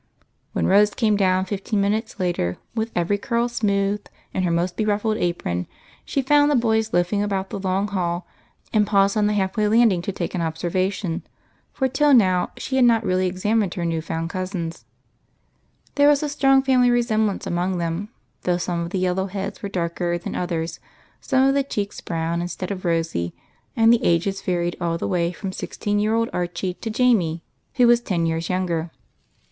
[0.53, 5.17] When Rose came down, fifteen minutes later, with every curl smoothed and her most beruffled
[5.17, 5.67] apron on,
[6.05, 8.25] she found the boys loafing about the long hall,
[8.73, 11.21] and paused on the half way landing to take an observation,
[11.71, 14.77] for till now she had not really examined her new found cousins.
[14.77, 15.91] THE CLAN.
[15.91, 18.09] 19 There was a strong family resemblance among them,
[18.41, 20.79] though some of the yellow heads were darker than others,
[21.19, 23.35] some of the cheeks brown instead of rosy,
[23.75, 27.43] and the ages varied all the way from sixteen year old Archie to Jamie,
[27.75, 28.89] who was ten years younger.